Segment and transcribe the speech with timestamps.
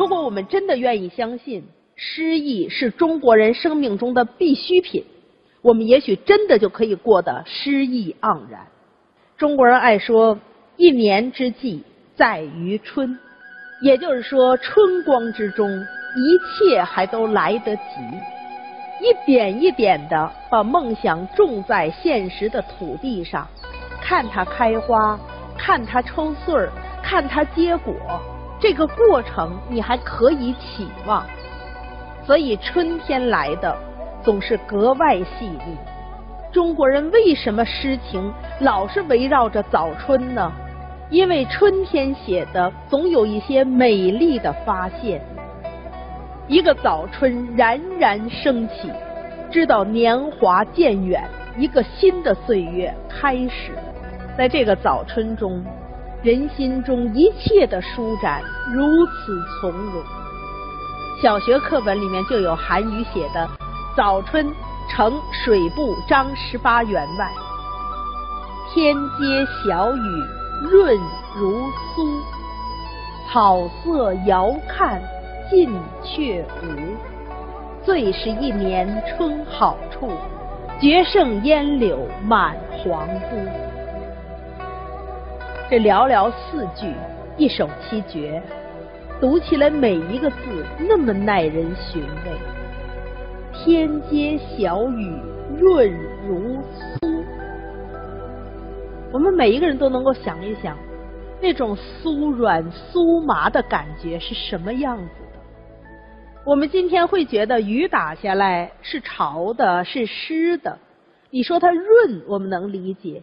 [0.00, 1.62] 如果我们真的愿意相信
[1.94, 5.04] 诗意是中国人生命中的必需品，
[5.60, 8.66] 我们也许真的就可以过得诗意盎然。
[9.36, 10.38] 中国人爱说
[10.78, 11.84] “一年之计
[12.14, 13.18] 在于春”，
[13.84, 17.82] 也就是说，春光之中，一切还都来得及。
[19.02, 23.46] 一点一点的把梦想种在现实的土地上，
[24.00, 25.20] 看它开花，
[25.58, 26.72] 看它抽穗儿，
[27.02, 27.94] 看它结果。
[28.60, 31.24] 这个过程你还可以期望，
[32.26, 33.74] 所以春天来的
[34.22, 35.76] 总是格外细腻。
[36.52, 40.52] 中国人为什么诗情老是围绕着早春呢？
[41.08, 45.22] 因为春天写的总有一些美丽的发现。
[46.46, 48.92] 一个早春冉冉升起，
[49.50, 51.22] 知道年华渐远，
[51.56, 53.72] 一个新的岁月开始。
[54.36, 55.64] 在这个早春中。
[56.22, 58.42] 人心中一切的舒展
[58.74, 60.02] 如此从容。
[61.22, 63.40] 小学课本里面就有韩愈写的
[63.96, 64.46] 《早春
[64.90, 67.32] 呈水部张十八员外》：
[68.74, 70.24] 天街小雨
[70.70, 70.98] 润
[71.38, 71.58] 如
[71.94, 72.20] 酥，
[73.32, 75.00] 草色遥看
[75.50, 75.72] 近
[76.04, 76.94] 却无。
[77.82, 80.10] 最是一年春好处，
[80.82, 83.69] 绝胜烟柳满皇都。
[85.70, 86.92] 这寥寥四句，
[87.36, 88.42] 一首七绝，
[89.20, 90.36] 读起来每一个字
[90.80, 92.32] 那么耐人寻味。
[93.54, 95.16] 天街小雨
[95.60, 95.88] 润
[96.26, 97.24] 如酥，
[99.12, 100.76] 我们每一个人都能够想一想，
[101.40, 105.38] 那种酥软酥麻的感觉是什么样子的。
[106.44, 110.76] 我们今天会觉得雨打下来是潮的，是湿的。
[111.30, 113.22] 你说它润，我们能理解。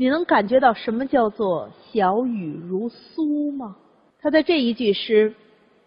[0.00, 3.76] 你能感觉到什么叫做小雨如酥吗？
[4.18, 5.34] 他的这一句诗，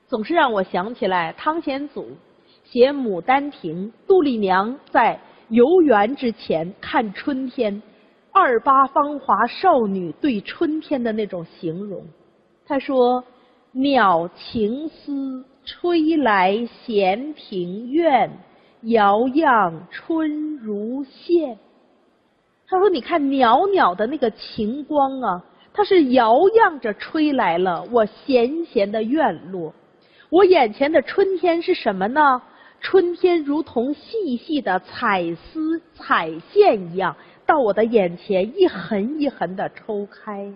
[0.05, 2.09] 总是让我想起来汤显祖
[2.63, 7.81] 写《牡丹亭》，杜丽娘在游园之前看春天，
[8.31, 12.05] 二八芳华少女对春天的那种形容。
[12.67, 13.23] 他说
[13.73, 18.29] ：“鸟情思吹来闲庭院，
[18.83, 21.57] 摇漾春如线。”
[22.73, 29.71] 他说：“你看袅袅的那个晴光啊，它是摇漾着吹来了我闲闲的院落。
[30.31, 32.41] 我眼前的春天是什么呢？
[32.81, 40.51] 春天如同细细的彩丝彩线一样，到我的眼前一横一横的抽开。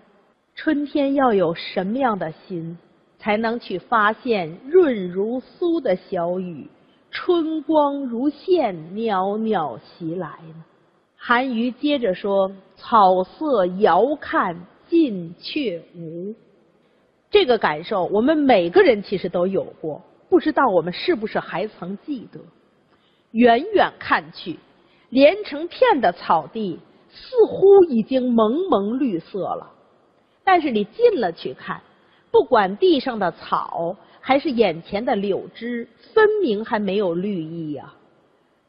[0.55, 2.75] 春天要有什么样的心，
[3.19, 6.67] 才能去发现润如酥的小雨，
[7.11, 10.65] 春光如线袅袅袭来呢？”
[11.27, 14.55] 韩愈接着说：“草色遥看
[14.87, 16.33] 近却无。”
[17.29, 22.39] 这个感受，我们每个人其实都有过，不知道我们是不是还曾记得？
[23.31, 24.57] 远远看去，
[25.09, 26.79] 连成片的草地
[27.09, 29.69] 似乎已经蒙蒙绿色了，
[30.45, 31.81] 但是你近了去看，
[32.31, 37.93] 不管地上的草还是眼前的柳枝，分明还没有绿意呀。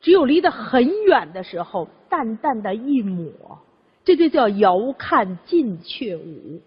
[0.01, 3.59] 只有离得很远的时候，淡淡的一抹，
[4.05, 6.61] 这就叫遥看近却无。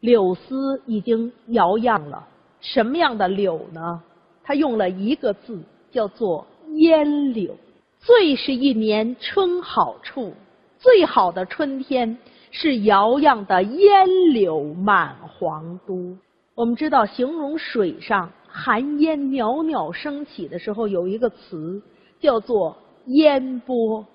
[0.00, 2.26] 柳丝已经摇漾了，
[2.60, 4.02] 什么样的柳呢？
[4.42, 7.56] 他用了一个字，叫做烟柳。
[8.00, 10.34] 最是一年春好处，
[10.78, 12.18] 最好的春天
[12.50, 16.16] 是摇漾的烟柳满皇都。
[16.54, 21.82] 我们知道，形容水上寒烟袅袅升起的时候，有一个词。
[22.20, 22.76] 叫做
[23.06, 24.06] 烟波，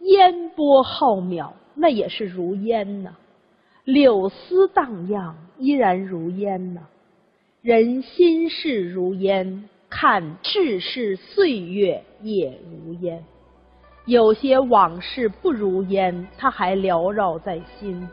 [0.00, 3.10] 烟波浩渺，那也是如烟呐；
[3.84, 6.82] 柳丝荡漾，依然如烟呐。
[7.62, 13.24] 人心事如烟，看世事岁月也如烟。
[14.06, 18.08] 有些往事不如烟，它还缭绕在心。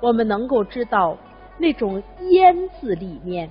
[0.00, 1.16] 我们能够知道，
[1.58, 3.50] 那种烟字里面，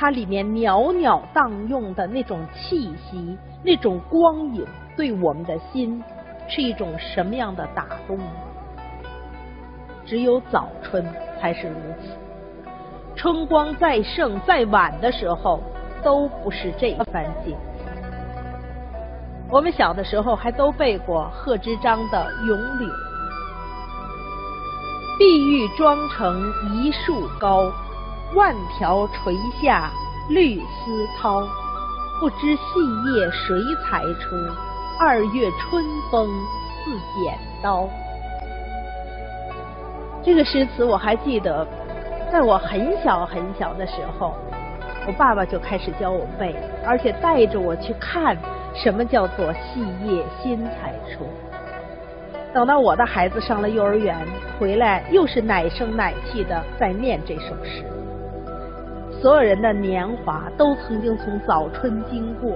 [0.00, 3.36] 它里面袅袅荡漾的那种气息。
[3.62, 4.66] 那种光影
[4.96, 6.02] 对我们的心
[6.48, 8.18] 是一种什么样的打动？
[10.06, 11.04] 只有早春
[11.38, 12.16] 才是如此。
[13.14, 15.60] 春光再盛再晚的时候，
[16.02, 17.54] 都不是这番景。
[19.50, 22.88] 我们小的时候还都背过贺知章的《咏柳》
[25.18, 27.70] ：“碧玉妆成一树高，
[28.34, 29.90] 万条垂下
[30.28, 31.46] 绿丝绦。”
[32.20, 34.36] 不知细叶谁裁出？
[34.98, 36.28] 二月春风
[36.84, 36.90] 似
[37.24, 37.88] 剪刀。
[40.22, 41.66] 这个诗词我还记得，
[42.30, 44.34] 在我很小很小的时候，
[45.06, 46.54] 我爸爸就开始教我背，
[46.84, 48.36] 而且带着我去看
[48.74, 51.26] 什么叫做细叶新裁出。
[52.52, 54.14] 等到我的孩子上了幼儿园，
[54.58, 57.82] 回来又是奶声奶气的在念这首诗。
[59.20, 62.50] 所有人的年华都曾经从早春经过，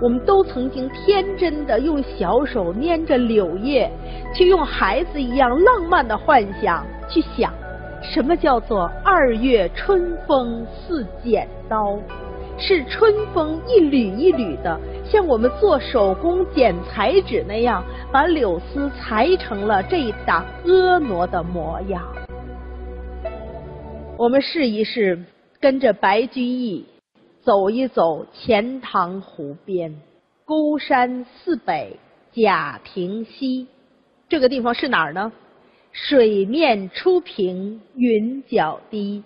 [0.00, 3.90] 我们都曾经天真的用小手拈着柳叶，
[4.32, 7.52] 去用孩子一样浪漫的幻想去想，
[8.00, 11.98] 什么叫做二月春风似剪刀，
[12.56, 17.82] 是春风一缕一缕的，像我们做手工剪彩纸那样，
[18.12, 22.00] 把柳丝裁成了这一档婀娜的模样。
[24.16, 25.18] 我们试一试。
[25.66, 26.84] 跟着白居易
[27.42, 29.92] 走一走钱塘湖边，
[30.44, 31.98] 孤山寺北
[32.32, 33.66] 贾亭西，
[34.28, 35.32] 这个地方是哪儿呢？
[35.90, 39.24] 水面初平云脚低，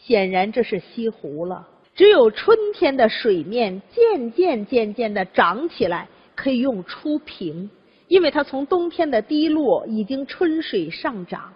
[0.00, 1.66] 显然这是西湖了。
[1.96, 6.06] 只有春天的水面渐渐渐渐的涨起来，
[6.36, 7.68] 可以用初平，
[8.06, 11.52] 因为它从冬天的低落已经春水上涨。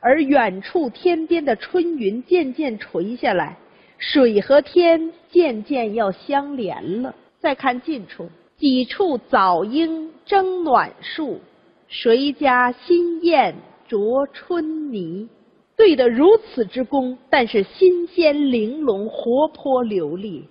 [0.00, 3.56] 而远处天边的春云渐渐垂下来，
[3.98, 7.14] 水和天渐渐要相连了。
[7.38, 11.40] 再看近处，几处早莺争暖树，
[11.88, 13.54] 谁家新燕
[13.88, 15.28] 啄春泥？
[15.76, 20.44] 对得如此之工，但是新鲜玲珑、活泼流利。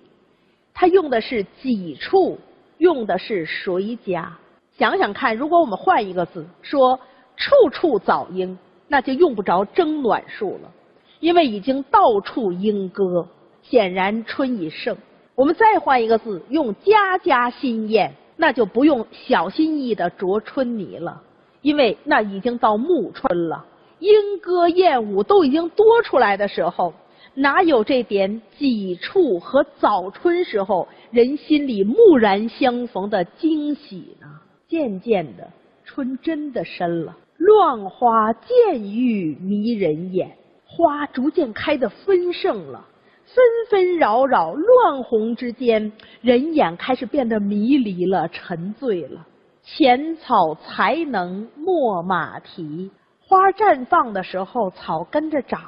[0.72, 2.38] 他用的是几处，
[2.78, 4.38] 用的是谁家？
[4.78, 6.98] 想想看，如果我们换一个字，说
[7.36, 8.56] 处处早莺。
[8.88, 10.72] 那就用不着争暖树了，
[11.20, 13.28] 因为已经到处莺歌，
[13.62, 14.96] 显然春已盛。
[15.34, 21.22] 我们再换一个字，用家家新燕，那就不用小心翼翼的啄春泥了，
[21.62, 23.64] 因为那已经到暮春了，
[24.00, 26.92] 莺歌燕舞都已经多出来的时候，
[27.34, 34.26] 哪有这点几处和早春时候人心里蓦然相逢的惊喜呢？
[34.66, 35.48] 渐渐的，
[35.84, 37.16] 春真的深了。
[37.38, 40.36] 乱花渐欲迷人眼，
[40.66, 42.84] 花逐渐开得丰盛了，
[43.24, 45.90] 纷纷扰扰，乱红之间，
[46.20, 49.24] 人眼开始变得迷离了，沉醉了。
[49.62, 52.90] 浅草才能没马蹄，
[53.20, 55.60] 花绽放的时候，草跟着长，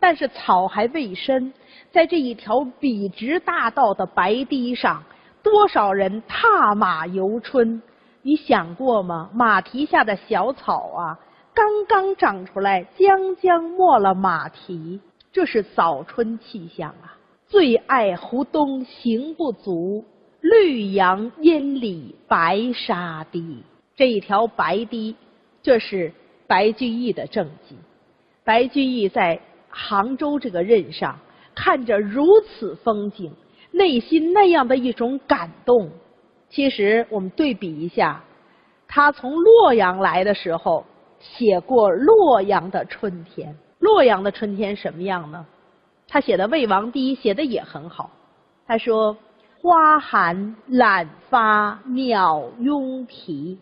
[0.00, 1.52] 但是草还未深。
[1.92, 5.02] 在这一条笔直大道的白堤上，
[5.42, 7.80] 多少人踏马游春。
[8.26, 9.28] 你想过吗？
[9.34, 11.20] 马蹄下的小草啊，
[11.52, 14.98] 刚刚长出来，将将没了马蹄，
[15.30, 17.18] 这是早春气象啊。
[17.46, 20.02] 最爱湖东行不足，
[20.40, 23.62] 绿杨阴里白沙堤。
[23.94, 25.14] 这一条白堤，
[25.62, 26.10] 这是
[26.46, 27.76] 白居易的政绩。
[28.42, 29.38] 白居易在
[29.68, 31.18] 杭州这个任上，
[31.54, 33.30] 看着如此风景，
[33.70, 35.90] 内心那样的一种感动。
[36.54, 38.22] 其实我们对比一下，
[38.86, 40.86] 他从洛阳来的时候
[41.18, 43.52] 写过洛阳的春天。
[43.80, 45.44] 洛阳的春天什么样呢？
[46.06, 48.08] 他写的《魏王堤》写的也很好。
[48.68, 49.16] 他说
[49.60, 53.58] ：“花含懒发鸟拥啼。”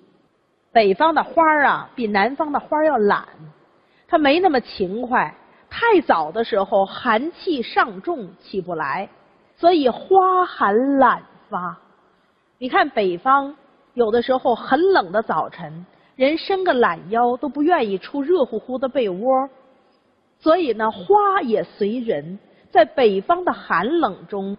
[0.70, 3.26] 北方的花啊，比南方的花要懒，
[4.06, 5.34] 它没那么勤快。
[5.70, 9.08] 太早的时候寒气上重，起不来，
[9.56, 11.78] 所以花含懒发。
[12.62, 13.52] 你看北方，
[13.94, 19.48] 有的时候很冷的早晨，人伸个懒腰都不愿意出热乎乎的被窝，
[20.38, 22.38] 所以呢，花也随人，
[22.70, 24.56] 在北方的寒冷中，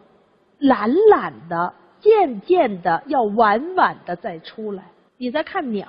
[0.59, 4.83] 懒懒的，渐渐的要晚晚的再出来。
[5.15, 5.87] 你再看鸟，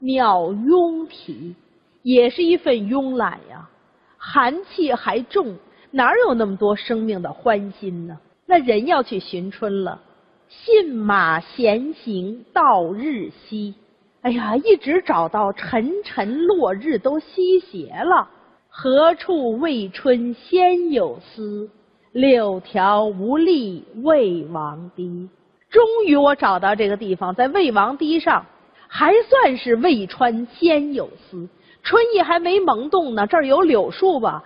[0.00, 1.54] 鸟慵啼，
[2.02, 3.70] 也是一份慵懒呀。
[4.18, 5.54] 寒气还重，
[5.92, 8.18] 哪有那么多生命的欢欣呢？
[8.46, 10.00] 那人要去寻春了。
[10.48, 13.74] 信马闲行到日西，
[14.22, 18.28] 哎呀，一直找到沉沉落日都西斜了。
[18.68, 21.70] 何处未春先有丝？
[22.12, 25.28] 柳条无力魏王堤。
[25.68, 28.44] 终于我找到这个地方，在魏王堤上，
[28.88, 31.48] 还算是未穿先有丝。
[31.82, 34.44] 春意还没萌动呢，这儿有柳树吧？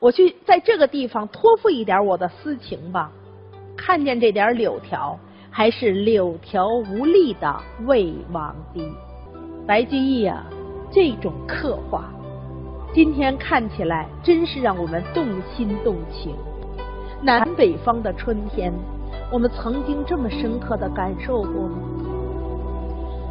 [0.00, 3.10] 我去在这个地方托付一点我的私情吧。
[3.76, 5.18] 看见这点柳条，
[5.50, 7.54] 还是柳条无力的
[7.86, 8.90] 魏王堤。
[9.66, 10.44] 白居易啊，
[10.90, 12.04] 这种刻画，
[12.92, 16.34] 今天看起来真是让我们动心动情。
[17.22, 18.72] 南北方的春天，
[19.32, 21.78] 我们曾经这么深刻的感受过吗？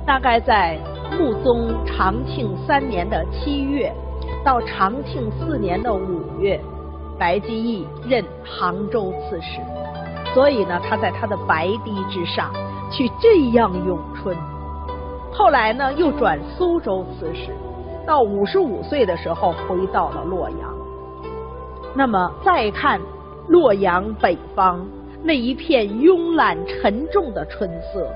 [0.05, 0.77] 大概在
[1.17, 3.93] 穆宗长庆三年的七月，
[4.43, 6.59] 到长庆四年的五月。
[7.15, 9.61] 白居易任杭州刺史，
[10.33, 12.51] 所以呢，他在他的白堤之上
[12.91, 14.35] 去这样咏春。
[15.31, 17.55] 后来呢，又转苏州刺史，
[18.05, 20.73] 到五十五岁的时候回到了洛阳。
[21.95, 22.99] 那么再看
[23.47, 24.83] 洛阳北方
[25.23, 28.07] 那一片慵懒沉重的春色，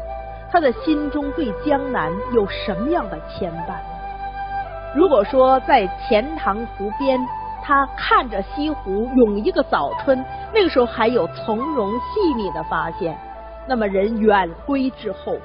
[0.51, 3.75] 他的心中对江南有什么样的牵绊？
[4.95, 7.19] 如果说在钱塘湖边，
[7.67, 13.19] 他看着西湖涌一个早春，那个时候还有从容细腻的发现，
[13.67, 15.35] 那么人远归之后。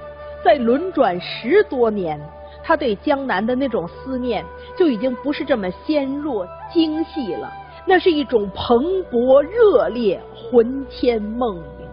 [0.44, 2.20] 在轮转十多年，
[2.62, 4.44] 他对江南的那种思念
[4.78, 7.52] 就已经不是这么纤弱精细了，
[7.84, 8.78] 那是一种蓬
[9.10, 11.88] 勃热烈、魂牵梦萦。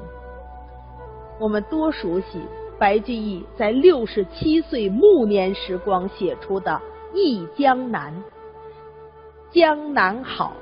[1.39, 2.39] 我们多熟悉
[2.77, 6.71] 白居易在六十七岁暮年时光写出的
[7.15, 8.13] 《忆江南》
[9.51, 10.53] ：“江南好，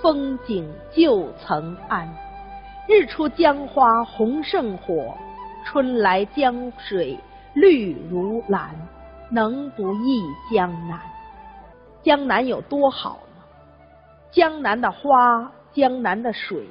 [0.00, 2.08] 风景旧曾谙。
[2.88, 5.14] 日出江花红胜火。”
[5.68, 7.18] 春来江水
[7.52, 8.70] 绿如蓝，
[9.32, 10.22] 能不忆
[10.54, 11.00] 江南？
[12.04, 13.42] 江南有多好呢？
[14.30, 16.68] 江南的花，江南的水，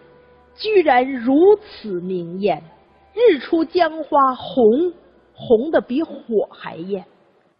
[0.55, 2.63] 居然如此明艳。
[3.13, 4.93] 日出江花红，
[5.33, 6.15] 红的比火
[6.49, 7.03] 还艳；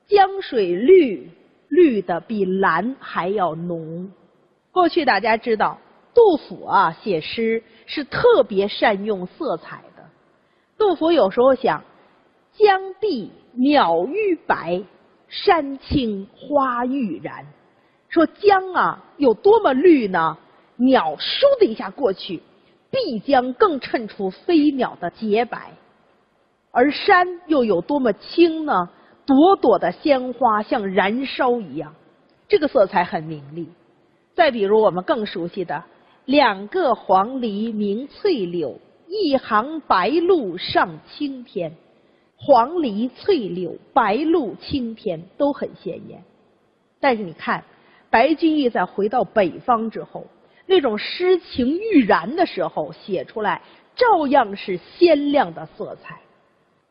[0.08, 1.30] 江水绿，
[1.76, 4.10] 绿的比蓝还要浓。
[4.72, 5.78] 过去大家知道，
[6.14, 10.04] 杜甫啊写诗是特别善用色彩的。
[10.78, 11.84] 杜甫有时候想，
[12.54, 14.82] 江碧鸟欲白，
[15.28, 17.46] 山青花欲燃。
[18.10, 20.38] 说江啊有多么绿呢？
[20.78, 22.42] 鸟倏的一下过去，
[22.92, 25.72] 必将更衬出飞鸟的洁白。
[26.72, 28.90] 而山又有多么青呢？
[29.26, 31.96] 朵朵的鲜花像燃烧一样，
[32.48, 33.70] 这个色彩很明丽。
[34.34, 35.84] 再比如我们更熟悉的
[36.26, 38.80] “两个黄鹂鸣翠柳”。
[39.08, 41.72] 一行白鹭上青天，
[42.36, 46.24] 黄鹂翠柳，白鹭青天都很鲜艳。
[47.00, 47.64] 但是你看，
[48.10, 50.26] 白居易在回到北方之后，
[50.66, 53.62] 那种诗情欲燃的时候写出来，
[53.96, 56.20] 照样是鲜亮的色彩。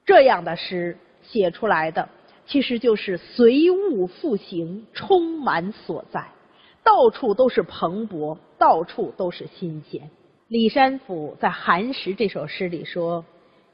[0.07, 2.09] 这样的诗写出来的，
[2.47, 6.27] 其实就是随物赋形，充满所在，
[6.83, 10.11] 到处都是蓬勃，到处都是新鲜。
[10.49, 13.25] 李山甫在《寒食》这首诗里说：“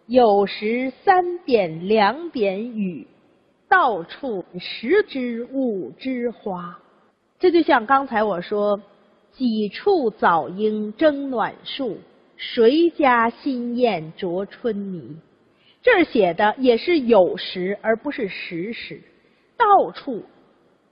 [0.06, 3.06] 有时三点两点雨，
[3.68, 6.78] 到处十枝五枝花。”
[7.40, 8.80] 这就像刚才我说
[9.32, 11.98] ：“几处早莺争暖树，
[12.36, 15.16] 谁家新燕啄春泥。”
[15.82, 19.02] 这儿写的也是有时，而不是时时。
[19.56, 20.25] 到处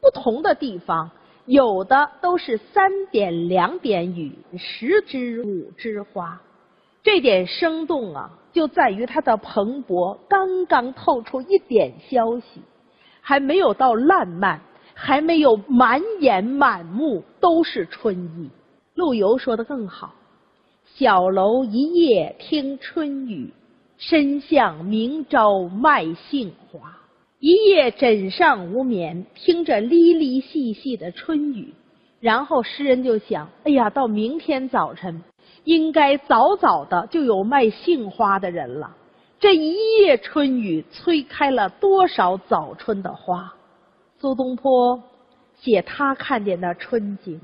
[0.01, 1.11] 不同的地方。
[1.47, 6.39] 有的都是三点两点雨，十枝五枝花，
[7.03, 12.61] 这点生动啊，就在于它的蓬勃，刚刚透出一点消息，
[13.23, 14.61] 还没有到烂漫，
[14.93, 18.51] 还没有满眼满目都是春意。
[18.95, 20.13] 陆游说的更好
[20.85, 23.55] ：“小楼一夜听春雨，
[23.99, 26.97] 深巷明朝卖杏花。”
[27.41, 31.73] 一夜枕上无眠，听着沥沥细细的春雨，
[32.19, 35.23] 然后诗人就想：哎呀，到明天早晨，
[35.63, 38.97] 应该早早的就有卖杏花的人了。
[39.39, 43.55] 这一夜春雨，催开了多少早春的花？
[44.19, 45.01] 苏东坡
[45.61, 47.41] 写他看见的春景：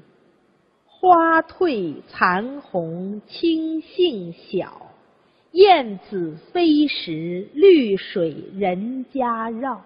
[0.86, 4.72] 花褪残红青杏小。
[5.54, 9.80] 燕子飞时，绿水人家绕。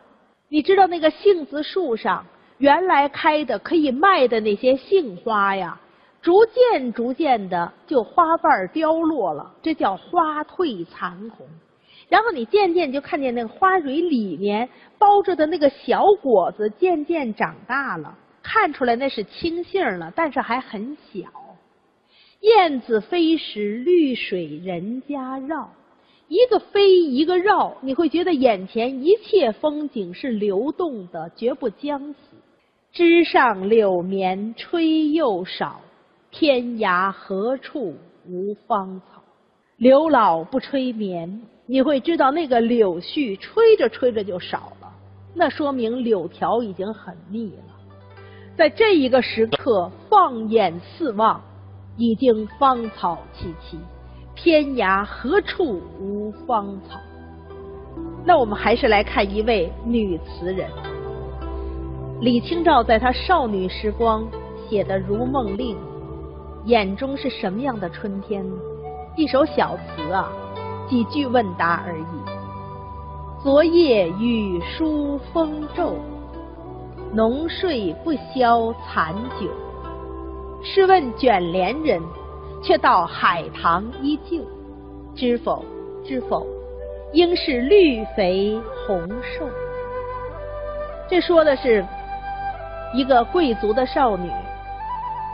[0.48, 2.24] 你知道那个杏子树上
[2.56, 5.78] 原来开的可以卖的那些杏花呀，
[6.22, 11.46] 逐渐逐渐的就花瓣凋落了，这叫花褪残红。
[12.08, 21.28] 然后你渐渐就看见那个花蕊里面包着的那个小果子渐渐长大了，看出来那是青杏了，但是还很小。
[22.40, 25.68] 燕子飞时，绿水人家绕。
[26.28, 32.18] 一个飞，一个绕，你会觉得眼前一切风景是流动的，绝不将死。
[32.92, 35.80] 枝上柳绵吹又少，
[36.30, 39.22] 天涯何处无芳草。
[39.78, 44.92] 柳老不吹绵，你会知道那个柳絮吹着吹着就少了，
[45.34, 47.74] 那说明柳条已经很密了。
[48.56, 51.42] 在这一个时刻，放眼四望。
[51.98, 53.76] 已经芳草萋萋，
[54.36, 57.00] 天涯何处无芳草？
[58.24, 60.70] 那我们还是来看一位女词人，
[62.20, 64.24] 李清照在她少女时光
[64.68, 65.76] 写的《如梦令》，
[66.66, 68.56] 眼中是什么样的春天呢？
[69.16, 70.30] 一首小词啊，
[70.88, 73.42] 几句问答而已。
[73.42, 75.96] 昨夜雨疏风骤，
[77.12, 79.48] 浓睡不消残酒。
[80.62, 82.02] 试问卷帘人，
[82.62, 84.44] 却道海棠依旧。
[85.14, 85.64] 知否？
[86.04, 86.46] 知否？
[87.12, 89.48] 应是绿肥红瘦。
[91.08, 91.84] 这说的是
[92.92, 94.30] 一个贵族的少女，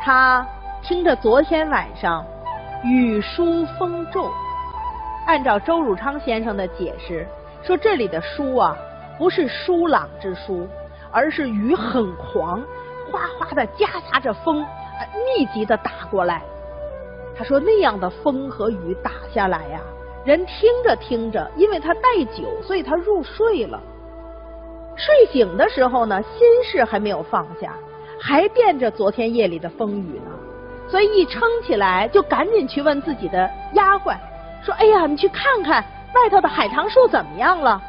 [0.03, 0.47] 她
[0.83, 2.25] 听着昨天晚上
[2.85, 4.31] 雨疏风骤。
[5.27, 7.27] 按照周汝昌先生的解释，
[7.63, 8.77] 说这里的疏啊，
[9.19, 10.69] 不是疏朗之疏，
[11.11, 12.63] 而是雨很狂，
[13.11, 14.65] 哗哗的夹杂着风。
[15.27, 16.43] 密集的打过来，
[17.37, 19.81] 他说那样的风和雨打下来呀，
[20.25, 23.81] 人听着听着，因为他带酒，所以他入睡了。
[24.97, 27.75] 睡醒的时候呢，心事还没有放下，
[28.21, 30.31] 还惦着昨天夜里的风雨呢，
[30.89, 34.17] 所以一撑起来就赶紧去问自己的丫鬟，
[34.63, 35.85] 说：“哎呀，你去看看
[36.15, 37.83] 外头的海棠树怎么样了？”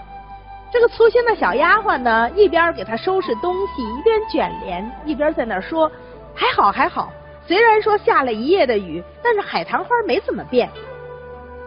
[0.73, 5.89] 这个粗心的小丫鬟呢，一边给他收拾东西，一边卷帘，一边在那说。
[6.35, 7.11] 还好还好，
[7.47, 10.69] 虽然说下了一夜的雨，但是海棠花没怎么变。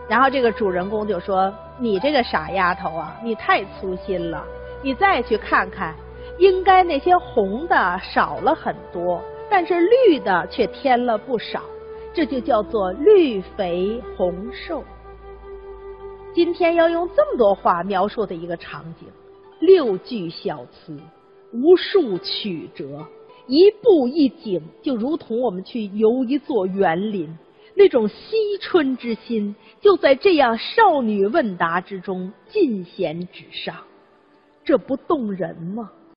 [0.09, 4.45] 然后这个主人公就说：“你这个傻丫头啊，你太粗心了。
[4.83, 5.95] 你再去看看，
[6.39, 11.63] 应该那些红的少了很多，但是绿的却添了不少。
[12.15, 14.83] 这就叫做绿肥红瘦。
[16.35, 19.09] 今天要用这么多话描述的一个场景，
[19.61, 20.97] 六句小词，
[21.53, 23.05] 无数曲折。”
[23.49, 27.37] 一步一景，就如同我们去游一座园林，
[27.75, 28.15] 那种惜
[28.61, 33.75] 春之心就在这样少女问答之中尽显纸上，
[34.65, 35.91] 这不动人吗？